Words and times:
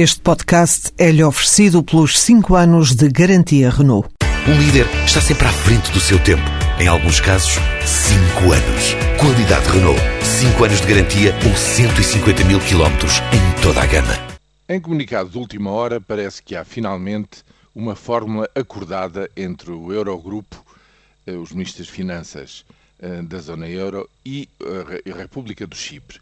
Este 0.00 0.20
podcast 0.20 0.92
é-lhe 0.96 1.24
oferecido 1.24 1.82
pelos 1.82 2.20
5 2.20 2.54
anos 2.54 2.94
de 2.94 3.08
garantia 3.08 3.68
Renault. 3.68 4.08
Um 4.46 4.56
líder 4.56 4.86
está 5.04 5.20
sempre 5.20 5.48
à 5.48 5.52
frente 5.52 5.90
do 5.90 5.98
seu 5.98 6.22
tempo. 6.22 6.44
Em 6.78 6.86
alguns 6.86 7.20
casos, 7.20 7.54
5 7.84 8.52
anos. 8.52 8.94
Qualidade 9.18 9.68
Renault. 9.68 10.00
5 10.22 10.64
anos 10.64 10.80
de 10.80 10.86
garantia 10.86 11.34
ou 11.44 11.52
150 11.52 12.44
mil 12.44 12.60
quilómetros 12.60 13.14
em 13.32 13.60
toda 13.60 13.82
a 13.82 13.86
gama. 13.86 14.14
Em 14.68 14.80
comunicado 14.80 15.30
de 15.30 15.36
última 15.36 15.72
hora, 15.72 16.00
parece 16.00 16.44
que 16.44 16.54
há 16.54 16.64
finalmente 16.64 17.42
uma 17.74 17.96
fórmula 17.96 18.48
acordada 18.54 19.28
entre 19.36 19.72
o 19.72 19.92
Eurogrupo, 19.92 20.64
eh, 21.26 21.32
os 21.32 21.50
ministros 21.50 21.88
das 21.88 21.92
Finanças 21.92 22.64
eh, 23.02 23.20
da 23.22 23.38
zona 23.38 23.68
euro 23.68 24.08
e 24.24 24.48
a 25.12 25.16
República 25.16 25.66
do 25.66 25.74
Chipre. 25.74 26.20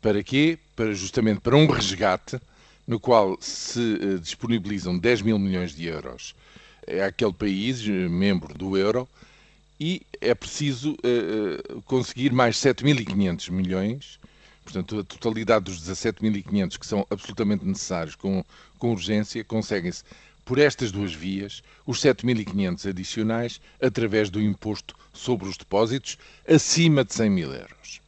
Para 0.00 0.22
quê? 0.22 0.60
Para 0.76 0.94
justamente 0.94 1.40
para 1.40 1.56
um 1.56 1.66
resgate 1.66 2.40
no 2.90 2.98
qual 2.98 3.38
se 3.40 3.78
eh, 3.78 4.18
disponibilizam 4.18 4.98
10 4.98 5.22
mil 5.22 5.38
milhões 5.38 5.76
de 5.76 5.86
euros 5.86 6.34
é 6.84 7.04
aquele 7.04 7.32
país 7.32 7.86
membro 7.86 8.52
do 8.52 8.76
euro 8.76 9.08
e 9.78 10.02
é 10.20 10.34
preciso 10.34 10.94
uh, 10.94 11.82
conseguir 11.82 12.32
mais 12.32 12.56
7.500 12.56 13.50
milhões, 13.52 14.18
portanto 14.64 14.98
a 14.98 15.04
totalidade 15.04 15.66
dos 15.66 15.80
17.500 15.80 16.78
que 16.78 16.86
são 16.86 17.06
absolutamente 17.08 17.64
necessários 17.64 18.16
com, 18.16 18.44
com 18.76 18.90
urgência, 18.90 19.44
conseguem-se 19.44 20.02
por 20.44 20.58
estas 20.58 20.90
duas 20.90 21.14
vias, 21.14 21.62
os 21.86 22.00
7.500 22.00 22.90
adicionais, 22.90 23.60
através 23.80 24.30
do 24.30 24.42
imposto 24.42 24.96
sobre 25.12 25.48
os 25.48 25.56
depósitos 25.56 26.18
acima 26.48 27.04
de 27.04 27.14
100 27.14 27.30
mil 27.30 27.52
euros. 27.52 28.00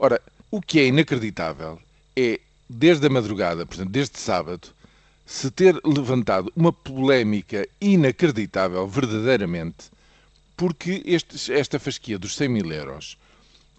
Ora, 0.00 0.20
o 0.50 0.60
que 0.60 0.80
é 0.80 0.86
inacreditável 0.88 1.80
é, 2.16 2.40
desde 2.72 3.08
a 3.08 3.10
madrugada, 3.10 3.66
portanto, 3.66 3.90
desde 3.90 4.16
sábado, 4.16 4.68
se 5.26 5.50
ter 5.50 5.80
levantado 5.84 6.52
uma 6.54 6.72
polémica 6.72 7.66
inacreditável, 7.80 8.86
verdadeiramente, 8.86 9.90
porque 10.56 11.02
este, 11.04 11.52
esta 11.52 11.80
fasquia 11.80 12.16
dos 12.16 12.36
100 12.36 12.48
mil 12.48 12.72
euros, 12.72 13.18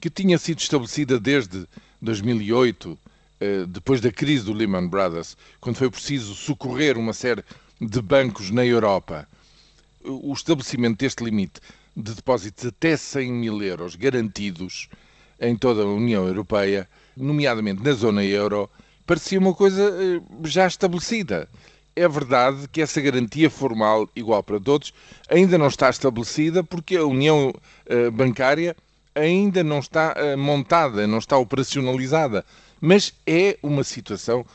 que 0.01 0.09
tinha 0.09 0.37
sido 0.37 0.59
estabelecida 0.59 1.17
desde 1.17 1.65
2008, 2.01 2.99
eh, 3.39 3.65
depois 3.65 4.01
da 4.01 4.11
crise 4.11 4.43
do 4.43 4.51
Lehman 4.51 4.89
Brothers, 4.89 5.37
quando 5.61 5.77
foi 5.77 5.89
preciso 5.89 6.35
socorrer 6.35 6.97
uma 6.97 7.13
série 7.13 7.45
de 7.79 8.01
bancos 8.01 8.51
na 8.51 8.65
Europa, 8.65 9.25
o 10.03 10.33
estabelecimento 10.33 10.97
deste 10.97 11.23
limite 11.23 11.61
de 11.95 12.13
depósitos 12.13 12.65
até 12.65 12.97
100 12.97 13.31
mil 13.31 13.63
euros 13.63 13.95
garantidos 13.95 14.89
em 15.39 15.55
toda 15.55 15.83
a 15.83 15.85
União 15.85 16.27
Europeia, 16.27 16.89
nomeadamente 17.21 17.83
na 17.83 17.93
zona 17.93 18.23
euro, 18.23 18.69
parecia 19.05 19.39
uma 19.39 19.53
coisa 19.53 19.81
eh, 19.81 20.21
já 20.43 20.67
estabelecida. 20.67 21.47
É 21.95 22.07
verdade 22.07 22.67
que 22.71 22.81
essa 22.81 23.01
garantia 23.01 23.49
formal, 23.49 24.09
igual 24.15 24.41
para 24.41 24.59
todos, 24.59 24.93
ainda 25.29 25.57
não 25.57 25.67
está 25.67 25.89
estabelecida 25.89 26.63
porque 26.63 26.95
a 26.97 27.05
União 27.05 27.53
eh, 27.85 28.09
Bancária 28.09 28.75
ainda 29.13 29.63
não 29.63 29.79
está 29.79 30.13
eh, 30.15 30.35
montada, 30.35 31.05
não 31.05 31.17
está 31.17 31.37
operacionalizada. 31.37 32.45
Mas 32.79 33.13
é 33.27 33.57
uma 33.61 33.83
situação 33.83 34.45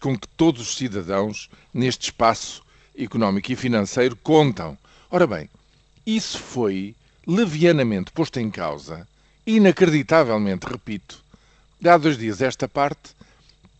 com 0.00 0.16
que 0.16 0.26
todos 0.28 0.62
os 0.62 0.76
cidadãos 0.76 1.48
neste 1.72 2.04
espaço 2.04 2.62
económico 2.98 3.52
e 3.52 3.56
financeiro 3.56 4.16
contam. 4.16 4.76
Ora 5.10 5.26
bem, 5.26 5.48
isso 6.06 6.38
foi 6.38 6.94
levianamente 7.26 8.12
posto 8.12 8.38
em 8.40 8.50
causa, 8.50 9.06
inacreditavelmente, 9.46 10.66
repito, 10.66 11.22
há 11.84 11.96
dois 11.96 12.18
dias 12.18 12.40
esta 12.40 12.68
parte, 12.68 13.10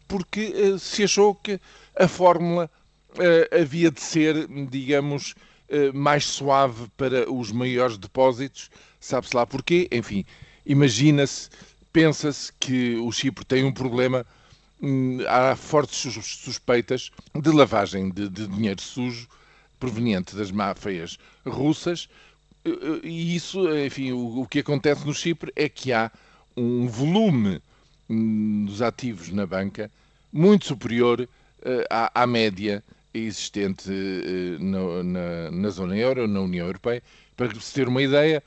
porque 0.09 0.47
uh, 0.49 0.79
se 0.79 1.05
achou 1.05 1.35
que 1.35 1.61
a 1.99 2.07
fórmula 2.07 2.71
uh, 3.15 3.61
havia 3.61 3.91
de 3.91 4.01
ser, 4.01 4.47
digamos, 4.69 5.35
uh, 5.69 5.97
mais 5.97 6.25
suave 6.25 6.89
para 6.97 7.31
os 7.31 7.51
maiores 7.53 7.99
depósitos, 7.99 8.71
sabe-se 9.01 9.37
lá 9.37 9.47
porquê, 9.47 9.89
enfim, 9.91 10.25
imagina-se, 10.65 11.49
pensa-se 11.93 12.53
que 12.61 12.97
o 12.97 13.11
Chipre 13.11 13.45
tem 13.45 13.65
um 13.65 13.73
problema 13.73 14.27
Hum, 14.83 15.21
há 15.27 15.57
fortes 15.57 16.13
suspeitas 16.23 17.11
de 17.35 17.51
lavagem 17.51 18.11
de, 18.11 18.29
de 18.29 18.47
dinheiro 18.47 18.81
sujo 18.81 19.27
proveniente 19.81 20.37
das 20.37 20.51
máfias 20.51 21.19
russas. 21.47 22.09
E 23.03 23.35
isso, 23.35 23.75
enfim, 23.75 24.13
o, 24.13 24.41
o, 24.41 24.47
que 24.47 24.59
acontece 24.59 25.07
no 25.07 25.15
Chipre 25.15 25.53
é 25.57 25.69
que 25.69 25.93
há 25.93 26.11
um 26.57 26.87
volume 26.89 27.63
dos 28.09 28.83
ativos 28.83 29.31
na 29.31 29.47
banca 29.47 29.91
muito 30.33 30.67
superior 30.67 31.21
uh, 31.21 31.29
à, 31.91 32.23
à, 32.23 32.27
média 32.27 32.83
existente 33.13 33.91
uh, 33.91 34.63
na, 34.63 35.03
na, 35.03 35.51
na, 35.51 35.69
zona 35.71 35.97
euro, 35.97 36.29
na 36.29 36.41
União 36.41 36.67
Europeia. 36.67 37.03
Para 37.37 37.53
se 37.59 37.75
ter 37.75 37.89
uma 37.89 38.03
ideia, 38.03 38.43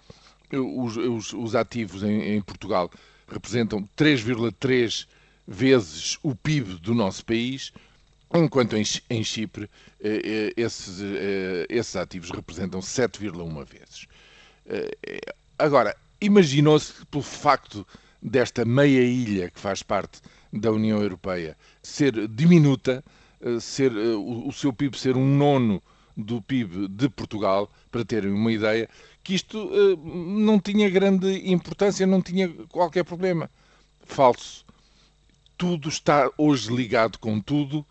os, 0.51 0.97
os, 0.97 1.33
os 1.33 1.55
ativos 1.55 2.03
em, 2.03 2.35
em 2.35 2.41
Portugal 2.41 2.89
representam 3.27 3.87
3,3 3.97 5.07
vezes 5.47 6.17
o 6.21 6.35
PIB 6.35 6.75
do 6.75 6.93
nosso 6.93 7.25
país, 7.25 7.73
enquanto 8.33 8.75
em, 8.75 9.23
Chipre 9.23 9.69
eh, 9.99 10.21
eh, 10.23 10.53
esses, 10.55 11.01
eh, 11.01 11.65
esses 11.69 11.95
ativos 11.95 12.29
representam 12.29 12.79
7,1 12.79 13.65
vezes. 13.65 14.07
Agora, 15.57 15.95
imaginou-se 16.21 17.05
pelo 17.07 17.23
facto 17.23 17.85
desta 18.21 18.65
meia 18.65 19.01
ilha 19.01 19.49
que 19.49 19.59
faz 19.59 19.83
parte 19.83 20.21
da 20.51 20.71
União 20.71 21.01
Europeia 21.01 21.55
ser 21.81 22.27
diminuta, 22.27 23.03
ser, 23.61 23.91
o, 23.95 24.51
seu 24.51 24.73
PIB 24.73 24.97
ser 24.97 25.15
um 25.15 25.25
nono 25.25 25.81
do 26.17 26.41
PIB 26.41 26.87
de 26.89 27.07
Portugal, 27.09 27.71
para 27.89 28.03
terem 28.03 28.31
uma 28.31 28.51
ideia, 28.51 28.89
que 29.23 29.33
isto 29.33 29.69
não 30.05 30.59
tinha 30.59 30.89
grande 30.89 31.49
importância, 31.49 32.05
não 32.05 32.21
tinha 32.21 32.49
qualquer 32.69 33.05
problema. 33.05 33.49
Falso 34.03 34.65
tudo 35.59 35.89
está 35.89 36.31
hoje 36.37 36.73
ligado 36.73 37.19
com 37.19 37.37
tudo 37.41 37.85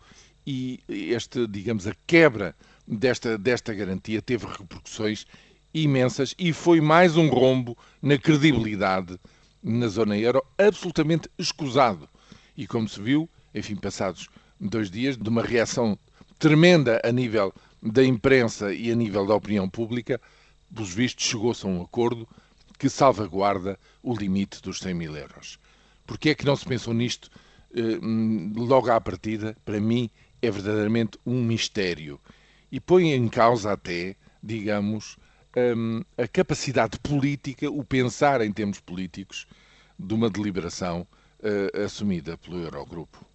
e 0.45 0.79
esta, 1.13 1.47
digamos, 1.47 1.85
a 1.85 1.95
quebra 2.07 2.55
desta, 2.87 3.37
desta 3.37 3.71
garantia 3.75 4.23
teve 4.23 4.47
repercussões 4.47 5.27
imensas 5.71 6.33
e 6.39 6.51
foi 6.51 6.81
mais 6.81 7.15
um 7.15 7.29
rombo 7.29 7.77
na 8.01 8.17
credibilidade 8.17 9.19
na 9.61 9.87
zona 9.87 10.17
euro, 10.17 10.43
absolutamente 10.57 11.29
escusado. 11.37 12.07
E 12.55 12.67
como 12.67 12.87
se 12.87 13.01
viu, 13.01 13.29
enfim, 13.53 13.75
passados 13.75 14.29
dois 14.59 14.89
dias, 14.89 15.17
de 15.17 15.29
uma 15.29 15.41
reação 15.41 15.97
tremenda 16.37 17.01
a 17.03 17.11
nível 17.11 17.53
da 17.81 18.03
imprensa 18.03 18.73
e 18.73 18.91
a 18.91 18.95
nível 18.95 19.25
da 19.25 19.35
opinião 19.35 19.69
pública, 19.69 20.19
pelos 20.73 20.93
vistos, 20.93 21.25
chegou-se 21.25 21.65
a 21.65 21.69
um 21.69 21.81
acordo 21.81 22.27
que 22.77 22.89
salvaguarda 22.89 23.77
o 24.01 24.15
limite 24.15 24.61
dos 24.61 24.79
100 24.79 24.93
mil 24.93 25.15
euros. 25.15 25.59
Porquê 26.05 26.29
é 26.29 26.35
que 26.35 26.45
não 26.45 26.55
se 26.55 26.65
pensou 26.65 26.93
nisto 26.93 27.29
eh, 27.75 27.99
logo 28.55 28.89
à 28.89 28.99
partida, 28.99 29.55
para 29.65 29.79
mim, 29.79 30.09
é 30.41 30.49
verdadeiramente 30.49 31.17
um 31.25 31.43
mistério. 31.43 32.19
E 32.71 32.79
põe 32.79 33.11
em 33.11 33.27
causa 33.27 33.71
até, 33.73 34.15
digamos, 34.41 35.17
hum, 35.55 36.01
a 36.17 36.27
capacidade 36.27 36.99
política, 36.99 37.69
o 37.69 37.83
pensar 37.83 38.41
em 38.41 38.51
termos 38.51 38.79
políticos 38.79 39.47
de 39.97 40.13
uma 40.13 40.29
deliberação 40.29 41.07
uh, 41.39 41.83
assumida 41.83 42.37
pelo 42.37 42.59
Eurogrupo. 42.59 43.28